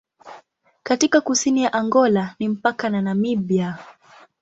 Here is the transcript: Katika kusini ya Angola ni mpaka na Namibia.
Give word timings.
Katika 0.83 1.21
kusini 1.21 1.63
ya 1.63 1.73
Angola 1.73 2.35
ni 2.39 2.47
mpaka 2.49 2.89
na 2.89 3.01
Namibia. 3.01 3.77